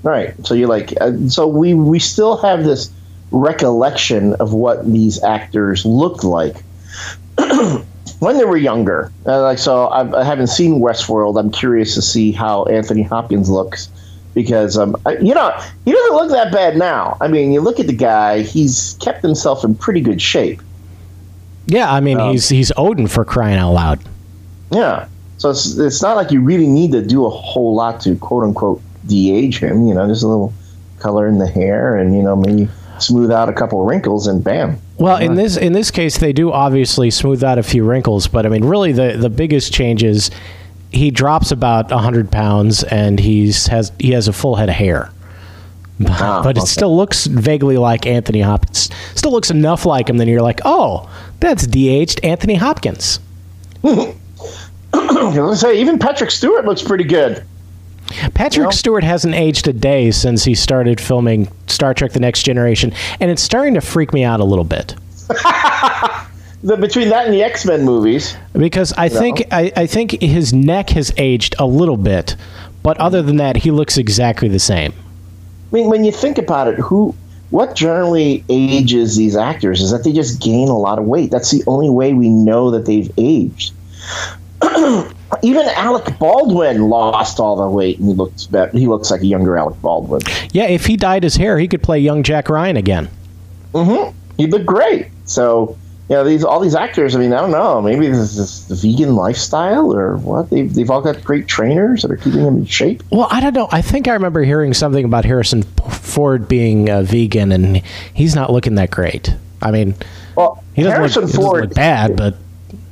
[0.02, 0.34] Right.
[0.46, 2.92] So you're like, uh, so we we still have this
[3.30, 6.56] recollection of what these actors looked like
[8.20, 9.10] when they were younger.
[9.26, 11.38] Uh, like, so I've, I haven't seen Westworld.
[11.38, 13.88] I'm curious to see how Anthony Hopkins looks
[14.34, 15.50] because, um, I- you know,
[15.84, 17.16] he doesn't look that bad now.
[17.20, 20.60] I mean, you look at the guy; he's kept himself in pretty good shape.
[21.66, 24.00] Yeah, I mean he's he's Odin for crying out loud.
[24.70, 25.06] Yeah.
[25.36, 28.42] So it's, it's not like you really need to do a whole lot to quote
[28.42, 29.86] unquote de-age him.
[29.86, 30.52] You know, just a little
[30.98, 34.78] color in the hair and you know maybe smooth out a couple wrinkles and bam.
[34.98, 38.44] Well, in this in this case, they do obviously smooth out a few wrinkles, but
[38.44, 40.30] I mean, really, the the biggest change is
[40.90, 45.10] he drops about hundred pounds and he's has he has a full head of hair.
[46.00, 46.66] But, Ah, but it okay.
[46.68, 48.88] still looks vaguely like Anthony Hopkins.
[49.16, 50.16] Still looks enough like him.
[50.16, 53.18] Then you're like, oh, that's de-aged Anthony Hopkins.
[53.82, 57.44] Let's say even Patrick Stewart looks pretty good.
[58.34, 62.42] Patrick Well- Stewart hasn't aged a day since he started filming Star Trek: The Next
[62.42, 64.94] Generation, and it's starting to freak me out a little bit.
[66.60, 70.52] The, between that and the X Men movies, because I think I, I think his
[70.52, 72.34] neck has aged a little bit,
[72.82, 74.92] but other than that, he looks exactly the same.
[74.92, 77.14] I mean, when you think about it, who,
[77.50, 81.30] what generally ages these actors is that they just gain a lot of weight.
[81.30, 83.72] That's the only way we know that they've aged.
[85.42, 88.76] Even Alec Baldwin lost all the weight, and he looks better.
[88.76, 90.22] He looks like a younger Alec Baldwin.
[90.52, 93.08] Yeah, if he dyed his hair, he could play young Jack Ryan again.
[93.72, 94.16] Mm-hmm.
[94.36, 95.08] He'd look great.
[95.24, 95.76] So,
[96.08, 97.14] you know, these all these actors.
[97.14, 97.82] I mean, I don't know.
[97.82, 100.48] Maybe this is the vegan lifestyle or what?
[100.50, 103.02] They've they've all got great trainers that are keeping them in shape.
[103.10, 103.68] Well, I don't know.
[103.70, 107.82] I think I remember hearing something about Harrison Ford being a vegan, and
[108.14, 109.34] he's not looking that great.
[109.60, 109.94] I mean,
[110.34, 112.36] Well, he doesn't, Harrison look, he doesn't Ford look bad, but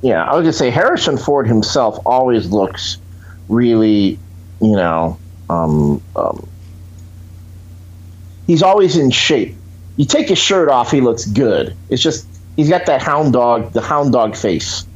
[0.07, 2.99] Yeah, I was gonna say Harrison Ford himself always looks
[3.49, 4.21] really,
[4.61, 5.19] you know,
[5.51, 6.49] um, um,
[8.47, 9.57] he's always in shape.
[9.97, 11.75] You take his shirt off, he looks good.
[11.91, 14.87] It's just he's got that hound dog, the hound dog face.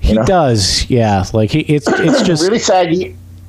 [0.00, 0.24] he know?
[0.24, 0.88] does.
[0.88, 2.58] Yeah, like he, it's it's just really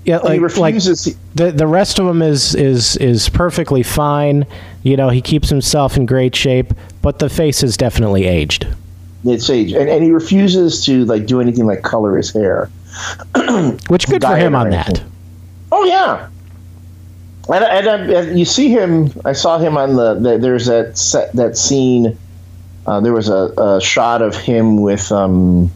[0.04, 1.16] yeah, and he like, like refuses.
[1.34, 4.46] the the rest of him is is is perfectly fine.
[4.84, 8.68] You know, he keeps himself in great shape, but the face is definitely aged.
[9.26, 12.70] It's age, and, and he refuses to like do anything like color his hair.
[13.88, 15.04] Which good for him on that.
[15.72, 16.30] Oh yeah,
[17.50, 19.12] and, and, and you see him.
[19.26, 20.16] I saw him on the.
[20.16, 22.18] the there's that set, that scene.
[22.88, 25.72] Uh, there was a, a shot of him with um,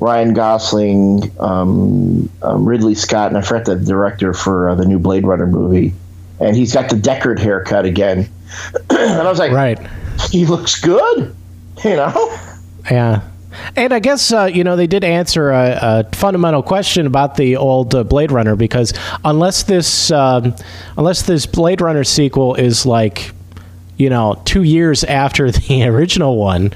[0.00, 4.98] Ryan Gosling, um, um, Ridley Scott, and I forget the director for uh, the new
[4.98, 5.92] Blade Runner movie.
[6.40, 8.28] And he's got the Deckard haircut again.
[8.90, 9.78] and I was like, Right.
[10.30, 11.34] he looks good,
[11.84, 12.38] you know.
[12.90, 13.22] Yeah.
[13.76, 17.56] And I guess uh, you know they did answer a, a fundamental question about the
[17.56, 18.92] old uh, Blade Runner because
[19.24, 20.54] unless this um,
[20.96, 23.32] unless this Blade Runner sequel is like
[23.96, 26.72] you know two years after the original one,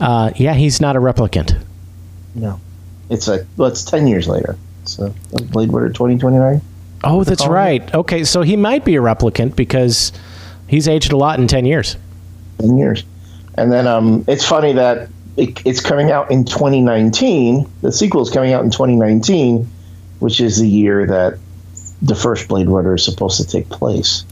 [0.00, 1.62] uh, yeah, he's not a replicant.
[2.34, 2.60] No,
[3.10, 4.56] it's a well, it's ten years later.
[4.84, 6.62] So Blade Runner twenty twenty nine.
[7.04, 7.94] Oh, that's calling right.
[7.94, 10.10] Okay, so he might be a replicant because
[10.66, 11.96] he's aged a lot in ten years.
[12.58, 13.04] 10 years.
[13.56, 17.68] And then um, it's funny that it, it's coming out in 2019.
[17.82, 19.68] The sequel is coming out in 2019,
[20.20, 21.38] which is the year that
[22.02, 24.24] the first Blade Runner is supposed to take place.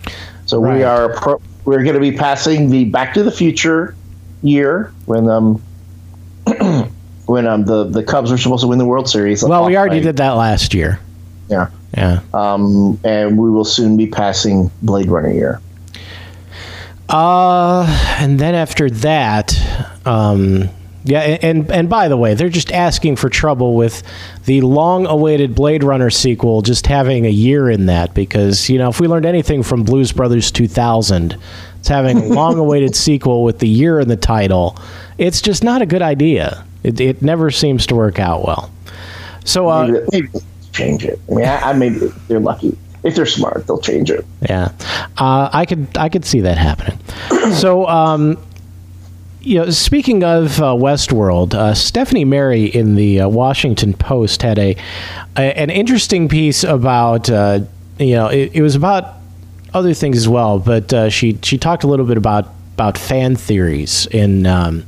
[0.46, 0.78] So Right.
[0.78, 3.94] we are pro- we're going to be passing the Back to the Future
[4.42, 5.62] year when um
[7.26, 9.42] when um the the Cubs were supposed to win the World Series.
[9.44, 10.98] Well, we already by- did that last year.
[11.48, 11.68] Yeah.
[11.96, 12.20] Yeah.
[12.34, 15.60] Um, and we will soon be passing Blade Runner year.
[17.08, 17.84] Uh,
[18.18, 19.54] and then after that,
[20.06, 20.68] um,
[21.04, 24.02] Yeah, and and by the way, they're just asking for trouble with
[24.44, 29.00] the long-awaited Blade Runner sequel just having a year in that because you know if
[29.00, 31.36] we learned anything from Blues Brothers 2000,
[31.80, 34.78] it's having a long-awaited sequel with the year in the title.
[35.18, 36.64] It's just not a good idea.
[36.84, 38.70] It, it never seems to work out well.
[39.44, 40.28] So uh, maybe, maybe
[40.72, 41.18] change it.
[41.28, 44.24] I mean, I, I maybe they're lucky if they're smart, they'll change it.
[44.48, 44.70] Yeah,
[45.18, 46.98] uh, I could I could see that happening.
[47.54, 47.88] so.
[47.88, 48.38] Um,
[49.42, 54.58] you know, speaking of uh, Westworld, uh, Stephanie Merry in the uh, Washington Post had
[54.58, 54.76] a,
[55.36, 57.60] a, an interesting piece about uh,
[57.98, 59.16] you know it, it, was about
[59.74, 63.34] other things as well, but uh, she she talked a little bit about about fan
[63.34, 64.84] theories in um,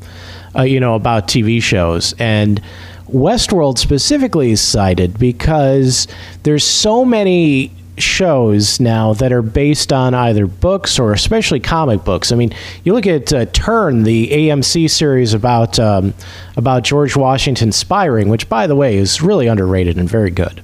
[0.57, 2.63] uh, you know about TV shows and.
[3.07, 6.09] Westworld specifically is cited because
[6.43, 12.33] there's so many shows now that are based on either books or especially comic books.
[12.33, 12.53] I mean,
[12.83, 16.15] you look at uh, Turn, the AMC series about um,
[16.57, 20.63] about George Washington spying, which, by the way, is really underrated and very good.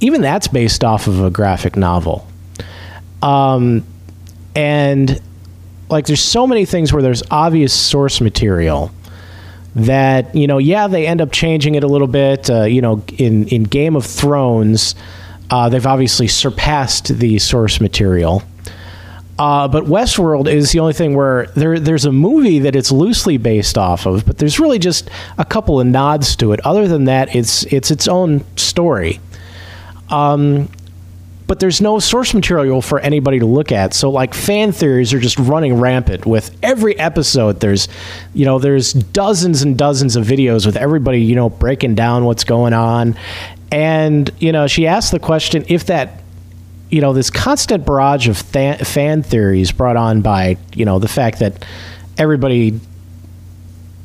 [0.00, 2.26] Even that's based off of a graphic novel.
[3.22, 3.84] Um,
[4.56, 5.20] and
[5.88, 8.90] like, there's so many things where there's obvious source material
[9.74, 12.48] that you know, yeah, they end up changing it a little bit.
[12.50, 14.94] Uh, you know, in in Game of Thrones
[15.50, 18.42] uh, they've obviously surpassed the source material.
[19.38, 23.38] Uh, but Westworld is the only thing where there, there's a movie that it's loosely
[23.38, 26.64] based off of, but there's really just a couple of nods to it.
[26.64, 29.20] Other than that, it's it's its own story.
[30.10, 30.68] Um,
[31.46, 33.92] but there's no source material for anybody to look at.
[33.94, 37.60] So like fan theories are just running rampant with every episode.
[37.60, 37.88] There's,
[38.32, 42.44] you know, there's dozens and dozens of videos with everybody, you know, breaking down what's
[42.44, 43.18] going on,
[43.72, 46.22] and, you know, she asked the question if that,
[46.90, 51.08] you know, this constant barrage of th- fan theories brought on by, you know, the
[51.08, 51.64] fact that
[52.18, 52.78] everybody,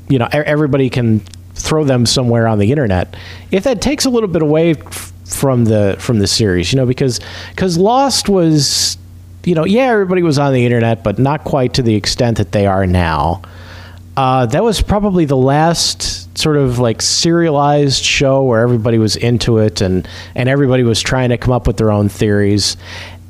[0.07, 1.19] you know, everybody can
[1.53, 3.17] throw them somewhere on the internet,
[3.51, 6.85] if that takes a little bit away f- from the from the series, you know,
[6.85, 8.97] because because Lost was,
[9.43, 12.53] you know, yeah, everybody was on the internet, but not quite to the extent that
[12.53, 13.41] they are now.
[14.15, 19.57] Uh, that was probably the last sort of like serialized show where everybody was into
[19.57, 22.77] it and and everybody was trying to come up with their own theories.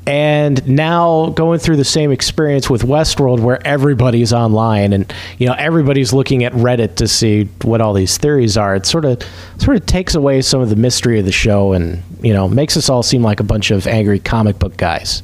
[0.06, 5.54] And now going through the same experience with Westworld where everybody's online and you know
[5.58, 8.74] everybody's looking at Reddit to see what all these theories are.
[8.76, 9.22] It sort of
[9.58, 12.76] sort of takes away some of the mystery of the show and you know makes
[12.76, 15.22] us all seem like a bunch of angry comic book guys.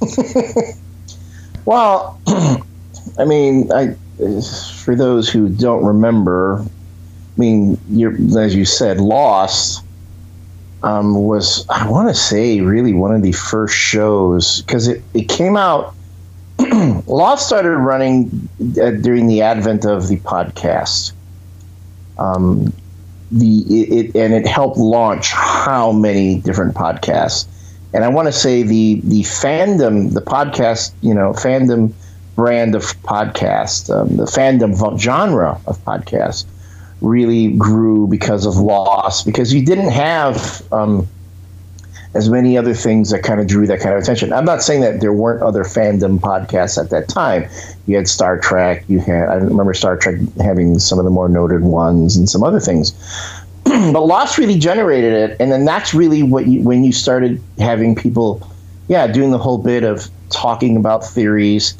[1.64, 2.20] well,
[3.18, 3.96] I mean, I
[4.82, 6.64] for those who don't remember,
[7.36, 7.78] I mean,
[8.38, 9.84] as you said, Lost
[10.82, 15.28] um, was, I want to say, really one of the first shows because it, it
[15.28, 15.94] came out.
[17.06, 18.48] Lost started running
[18.80, 21.12] uh, during the advent of the podcast.
[22.18, 22.72] Um,
[23.30, 27.46] the it, it, and it helped launch how many different podcasts.
[27.92, 31.92] And I want to say the the fandom, the podcast, you know, fandom
[32.34, 36.46] brand of podcast, um, the fandom genre of podcast
[37.00, 41.06] really grew because of Lost because you didn't have um,
[42.14, 44.32] as many other things that kind of drew that kind of attention.
[44.32, 47.48] I'm not saying that there weren't other fandom podcasts at that time.
[47.86, 48.84] You had Star Trek.
[48.88, 52.42] You had I remember Star Trek having some of the more noted ones and some
[52.42, 52.92] other things.
[53.64, 57.94] but Lost really generated it, and then that's really what you when you started having
[57.94, 58.48] people,
[58.88, 61.76] yeah, doing the whole bit of talking about theories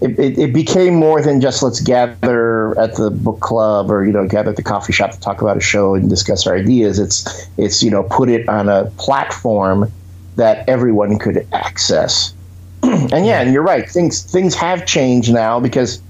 [0.00, 4.12] it, it, it, became more than just let's gather at the book club or you
[4.12, 6.98] know gather at the coffee shop to talk about a show and discuss our ideas.
[6.98, 9.90] It's it's you know put it on a platform
[10.36, 12.34] that everyone could access.
[12.82, 13.88] And yeah and you're right.
[13.88, 16.02] Things things have changed now because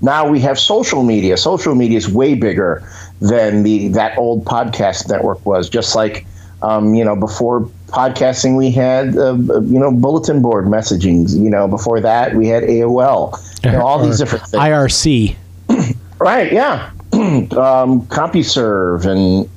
[0.00, 1.36] now we have social media.
[1.36, 2.82] Social media is way bigger
[3.20, 5.68] than the that old podcast network was.
[5.68, 6.26] Just like
[6.62, 11.28] um, you know before podcasting, we had uh, you know bulletin board messaging.
[11.30, 13.38] You know, before that we had AOL.
[13.64, 14.62] You know, all these different things.
[14.62, 15.36] IRC.
[16.18, 16.52] right.
[16.52, 16.90] Yeah.
[17.12, 19.48] um, CompuServe and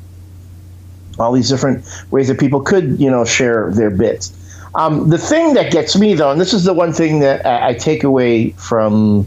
[1.17, 4.33] all these different ways that people could you know share their bits.
[4.75, 7.69] Um, the thing that gets me though, and this is the one thing that I,
[7.69, 9.25] I take away from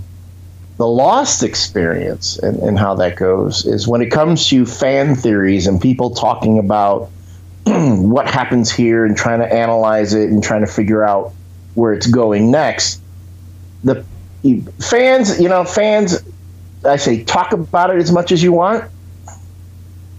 [0.77, 5.67] the lost experience and, and, how that goes is when it comes to fan theories
[5.67, 7.11] and people talking about
[8.03, 11.33] what happens here and trying to analyze it and trying to figure out
[11.75, 13.01] where it's going next.
[13.85, 14.05] The
[14.81, 16.23] fans, you know, fans,
[16.85, 18.91] I say talk about it as much as you want,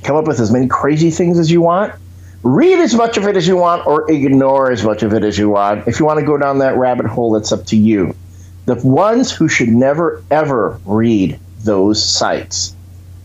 [0.04, 1.94] come up with as many crazy things as you want,
[2.44, 5.38] read as much of it as you want, or ignore as much of it as
[5.38, 5.88] you want.
[5.88, 8.16] If you want to go down that rabbit hole, it's up to you.
[8.66, 12.76] The ones who should never ever read those sites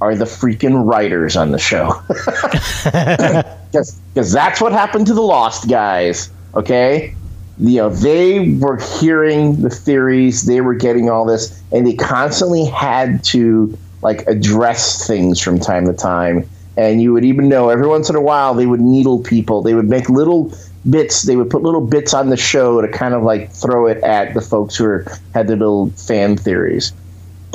[0.04, 2.00] are the freaking writers on the show.
[3.74, 6.30] Because that's what happened to the Lost guys.
[6.54, 7.12] Okay,
[7.58, 12.64] you know they were hearing the theories, they were getting all this, and they constantly
[12.66, 16.48] had to like address things from time to time.
[16.76, 19.62] And you would even know every once in a while they would needle people.
[19.62, 20.52] They would make little
[20.88, 21.22] bits.
[21.22, 24.34] They would put little bits on the show to kind of like throw it at
[24.34, 26.92] the folks who are, had their little fan theories.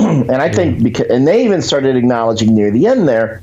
[0.00, 3.42] and I think because, and they even started acknowledging near the end there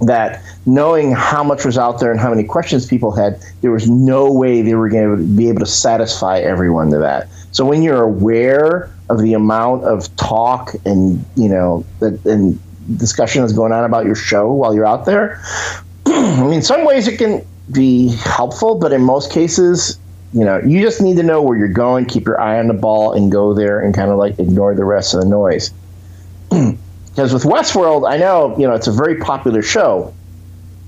[0.00, 3.88] that knowing how much was out there and how many questions people had, there was
[3.88, 7.28] no way they were going to be able to satisfy everyone to that.
[7.52, 12.60] So when you're aware of the amount of talk and you know that and
[12.98, 15.40] discussion that's going on about your show while you're out there,
[16.06, 19.98] I mean, some ways it can be helpful, but in most cases,
[20.32, 22.74] you know, you just need to know where you're going, keep your eye on the
[22.74, 25.70] ball, and go there and kind of like ignore the rest of the noise.
[27.16, 30.12] Because with Westworld, I know you know it's a very popular show,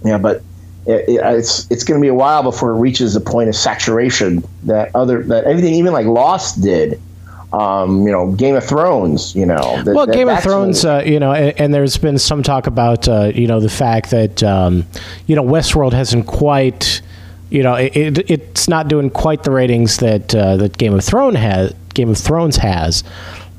[0.04, 0.42] yeah, but
[0.84, 3.56] it, it, it's it's going to be a while before it reaches the point of
[3.56, 7.00] saturation that other that anything even like Lost did.
[7.50, 9.34] Um, you know, Game of Thrones.
[9.34, 12.18] You know, that, well, that- Game of Thrones, uh, you know, and, and there's been
[12.18, 14.84] some talk about, uh, you know, the fact that, um,
[15.26, 17.00] you know, Westworld hasn't quite,
[17.50, 21.04] you know, it, it, it's not doing quite the ratings that uh, that Game of
[21.04, 21.74] Thrones has.
[21.94, 23.04] Game of Thrones has,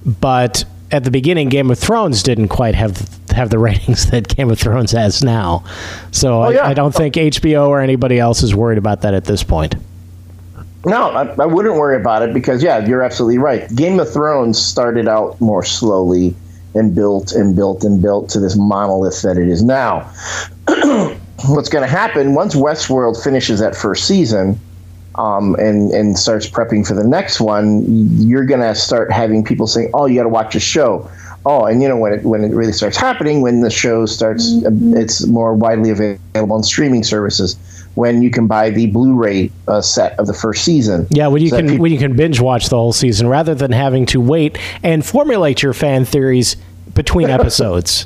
[0.05, 4.49] but at the beginning, Game of Thrones didn't quite have have the ratings that Game
[4.49, 5.63] of Thrones has now.
[6.11, 6.61] So Oh, yeah.
[6.61, 9.75] I, I don't think HBO or anybody else is worried about that at this point.
[10.85, 13.73] No, I, I wouldn't worry about it because, yeah, you're absolutely right.
[13.75, 16.33] Game of Thrones started out more slowly
[16.73, 20.09] and built and built and built to this monolith that it is now.
[21.47, 24.59] What's going to happen once Westworld finishes that first season
[25.15, 27.83] um, and, and starts prepping for the next one,
[28.19, 31.09] you're going to start having people saying, oh, you got to watch a show.
[31.45, 34.51] Oh, and you know when it when it really starts happening, when the show starts,
[34.61, 37.55] it's more widely available on streaming services.
[37.95, 41.47] When you can buy the Blu-ray uh, set of the first season, Yeah, when you
[41.47, 44.19] So can peop- when you can binge watch the whole season rather than having to
[44.19, 46.57] wait and formulate your fan theories
[46.93, 48.05] between episodes.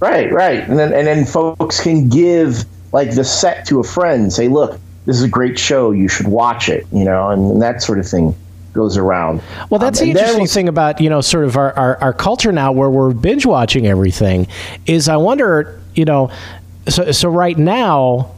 [0.00, 4.32] Right, right, and then and then folks can give like the set to a friend,
[4.32, 5.90] say, "Look, this is a great show.
[5.90, 8.34] You should watch it." You know, and, and that sort of thing
[8.72, 9.42] goes around.
[9.68, 12.12] Well, that's Um, the interesting we- thing about you know sort of our, our, our
[12.14, 14.46] culture now, where we're binge watching everything.
[14.86, 16.30] Is I wonder, you know,
[16.88, 18.30] so so right now,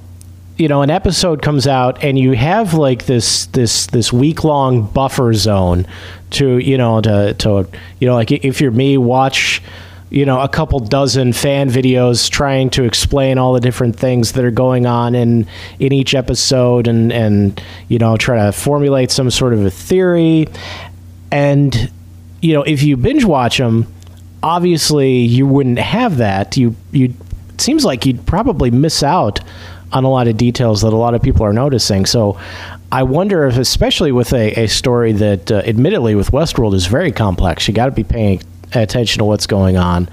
[0.58, 4.82] you know, an episode comes out and you have like this this this week long
[4.86, 5.86] buffer zone
[6.30, 7.68] to you know to to
[8.00, 9.62] you know like if you're me, watch.
[10.12, 14.44] You know, a couple dozen fan videos trying to explain all the different things that
[14.44, 15.46] are going on in
[15.78, 20.48] in each episode, and and you know try to formulate some sort of a theory.
[21.30, 21.90] And
[22.42, 23.86] you know if you binge watch them
[24.42, 26.56] obviously you wouldn't have that.
[26.56, 27.14] You you
[27.48, 29.40] it seems like you'd probably miss out
[29.92, 32.06] on a lot of details that a lot of people are noticing.
[32.06, 32.38] So
[32.90, 37.10] i wonder if especially with a, a story that uh, admittedly with westworld is very
[37.10, 38.38] complex you got to be paying
[38.74, 40.08] attention to what's going on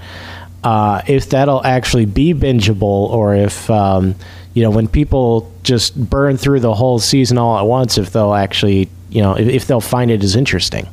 [0.64, 4.14] uh, if that'll actually be bingeable or if um,
[4.54, 8.34] you know when people just burn through the whole season all at once if they'll
[8.34, 10.86] actually you know if, if they'll find it as interesting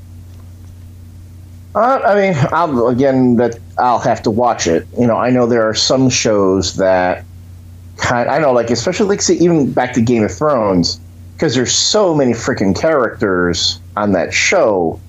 [1.76, 4.88] Uh, I mean, I'll, again, that I'll have to watch it.
[4.98, 7.24] You know, I know there are some shows that
[7.98, 8.28] kind.
[8.30, 11.00] I know, like especially like say even back to Game of Thrones,
[11.34, 15.00] because there's so many freaking characters on that show,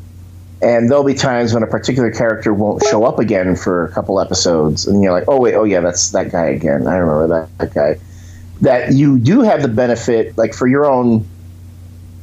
[0.60, 4.20] and there'll be times when a particular character won't show up again for a couple
[4.20, 6.86] episodes, and you're like, oh wait, oh yeah, that's that guy again.
[6.86, 8.00] I remember that, that guy.
[8.60, 11.24] That you do have the benefit, like for your own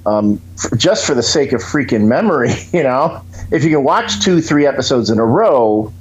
[0.05, 0.39] um,
[0.77, 3.21] just for the sake of freaking memory, you know,
[3.51, 5.91] if you can watch two, three episodes in a row,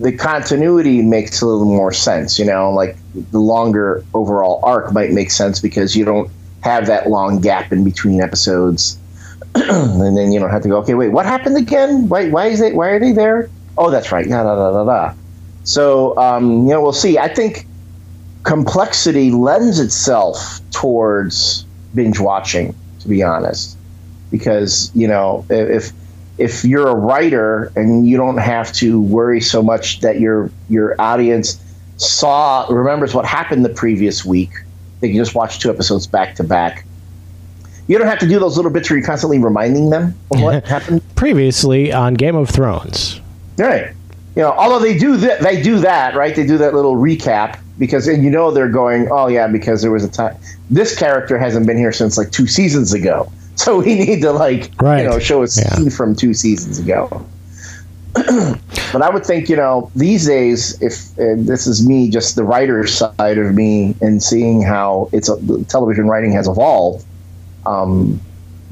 [0.00, 2.96] the continuity makes a little more sense, you know, like
[3.30, 7.84] the longer overall arc might make sense because you don't have that long gap in
[7.84, 8.98] between episodes.
[10.00, 12.08] and then you don't have to go, okay, wait, what happened again?
[12.08, 13.50] Why, why is it, why are they there?
[13.78, 14.26] Oh, that's right.
[14.26, 15.14] Yeah, da, da, da, da.
[15.64, 17.18] So, um, you know, we'll see.
[17.18, 17.66] I think
[18.44, 23.76] complexity lends itself towards binge watching, to be honest,
[24.30, 25.92] because you know if
[26.38, 30.94] if you're a writer and you don't have to worry so much that your your
[31.00, 31.60] audience
[31.96, 34.52] saw remembers what happened the previous week,
[35.00, 36.86] they can just watch two episodes back to back.
[37.88, 40.64] You don't have to do those little bits where you're constantly reminding them of what
[40.68, 41.02] happened.
[41.14, 43.20] previously on game of thrones
[43.58, 43.92] Right.
[44.34, 46.34] You know, although they do that, they do that, right?
[46.36, 49.90] They do that little recap because, and you know, they're going, oh yeah, because there
[49.90, 50.36] was a time.
[50.68, 54.70] This character hasn't been here since like two seasons ago, so we need to like,
[54.80, 55.04] Right.
[55.04, 55.88] you know, show a scene Yeah.
[55.90, 57.24] from two seasons ago.
[58.14, 62.44] but I would think, you know, these days, if and this is me, just the
[62.44, 67.04] writer's side of me, and seeing how it's a, television writing has evolved,
[67.66, 68.20] um,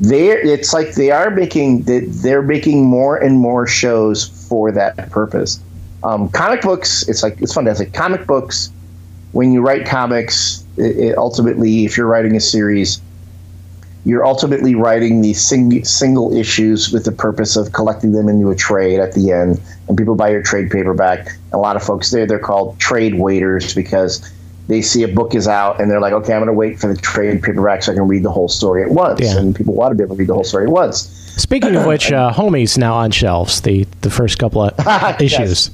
[0.01, 1.83] they it's like they are making
[2.23, 5.61] they're making more and more shows for that purpose.
[6.03, 7.93] Um, comic books, it's like it's fantastic.
[7.93, 8.71] Comic books,
[9.33, 13.01] when you write comics, it, it ultimately, if you're writing a series,
[14.05, 18.55] you're ultimately writing these sing- single issues with the purpose of collecting them into a
[18.55, 21.29] trade at the end, and people buy your trade paperback.
[21.53, 24.31] A lot of folks there, they're called trade waiters because
[24.69, 26.93] they see a book is out and they're like, okay, I'm going to wait for
[26.93, 29.21] the trade paperback so I can read the whole story at once.
[29.21, 29.37] Yeah.
[29.39, 31.09] And people want to be able to read the whole story at once.
[31.37, 33.61] Speaking of which, uh, Homies now on shelves.
[33.61, 35.71] The the first couple of issues.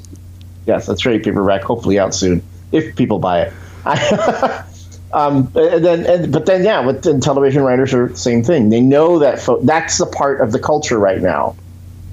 [0.67, 3.53] Yes, a trade paperback, hopefully out soon if people buy it.
[5.13, 8.69] um, and then, and, but then, yeah, with and television writers are the same thing.
[8.69, 11.57] They know that fo- that's the part of the culture right now.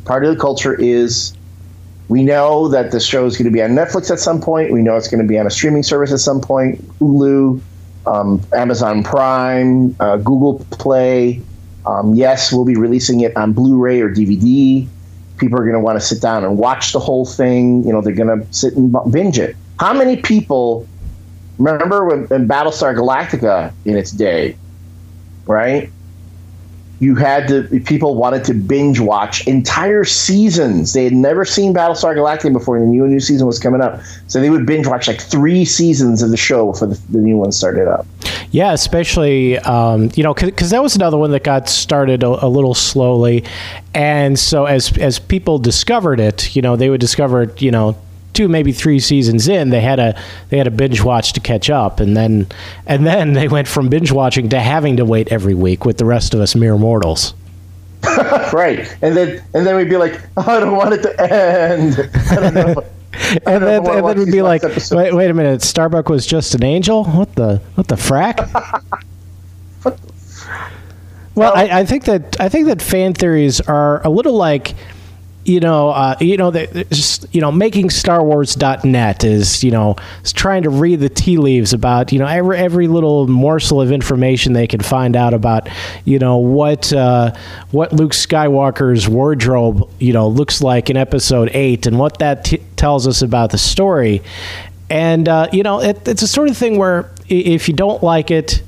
[0.06, 1.34] Part of the culture is
[2.10, 4.72] we know that the show is going to be on Netflix at some point.
[4.72, 6.82] We know it's going to be on a streaming service at some point.
[7.00, 7.60] Hulu,
[8.06, 11.42] um, Amazon Prime, uh, Google Play.
[11.86, 14.88] Um, yes, we'll be releasing it on Blu-ray or DVD.
[15.38, 17.86] People are going to want to sit down and watch the whole thing.
[17.86, 19.56] You know, they're going to sit and binge it.
[19.80, 20.88] How many people
[21.58, 24.58] remember when Battlestar Galactica in its day,
[25.46, 25.92] right?
[27.00, 30.94] You had to people wanted to binge watch entire seasons.
[30.94, 34.02] They had never seen Battlestar Galactica before, and the new new season was coming up.
[34.28, 37.38] So they would binge watch like three seasons of the show before the, the new
[37.38, 38.08] one started up.
[38.52, 42.50] Yeah, especially um, you know because that was another one that got started a, a,
[42.50, 43.44] little slowly,
[43.94, 47.96] and so as as people discovered it, you know they would discover it, you know
[48.34, 50.20] two maybe three seasons in they had a
[50.50, 52.00] they had a binge watch to catch up.
[52.00, 52.48] And then
[52.86, 56.06] and then they went from binge watching to having to wait every week with the
[56.06, 57.34] rest of us mere mortals.
[58.54, 58.80] Right.
[59.02, 62.10] And then and then we'd be like oh, i don't want it to end.
[62.32, 62.84] I don't know.
[63.46, 66.64] And then, and then we'd be like, wait, wait a minute, Starbuck was just an
[66.64, 67.04] angel?
[67.04, 68.38] What the, what the frack?
[71.36, 74.76] well, I, I, think that I think that fan theories are a little like
[75.48, 79.96] you know, uh, you know, that just, you know, MakingStarWars.net is, you know,
[80.26, 84.52] trying to read the tea leaves about, you know, every every little morsel of information
[84.52, 85.70] they can find out about,
[86.04, 87.34] you know, what uh,
[87.72, 92.62] what Luke Skywalker's wardrobe, you know, looks like in Episode Eight, and what that t-
[92.76, 94.22] tells us about the story.
[94.90, 98.32] And uh, you know, it, it's a sort of thing where if you don't like
[98.32, 98.64] it,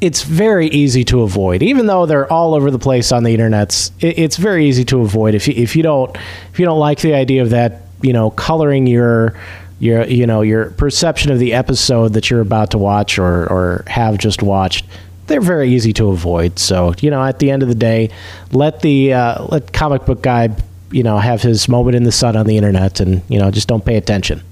[0.00, 3.90] it's very easy to avoid, even though they're all over the place on the internet.
[4.00, 6.14] It's very easy to avoid if you, if you don't
[6.52, 9.38] if you don't like the idea of that, you know, coloring your
[9.78, 13.84] your you know your perception of the episode that you're about to watch or or
[13.86, 14.84] have just watched.
[15.28, 16.58] They're very easy to avoid.
[16.58, 18.10] So you know, at the end of the day,
[18.52, 20.54] let the uh, let comic book guy
[20.90, 23.66] you know have his moment in the sun on the internet, and you know just
[23.66, 24.42] don't pay attention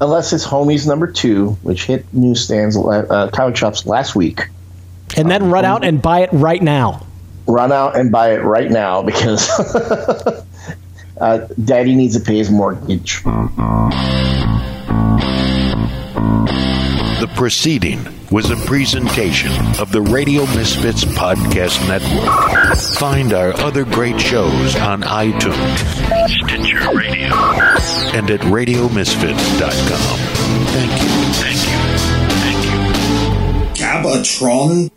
[0.00, 4.48] unless it's Homies number two, which hit newsstands, uh, comic shops last week.
[5.16, 7.06] And then um, run out and buy it right now.
[7.46, 9.48] Run out and buy it right now because
[11.20, 13.22] uh, Daddy needs to pay his mortgage.
[17.18, 22.76] The proceeding was a presentation of the Radio Misfits Podcast Network.
[22.98, 25.78] Find our other great shows on iTunes,
[26.28, 27.28] Stitcher Radio,
[28.14, 30.18] and at RadioMisfits.com.
[30.72, 31.08] Thank you.
[31.42, 31.78] Thank you.
[32.42, 33.84] Thank you.
[33.84, 34.90] Gabatron?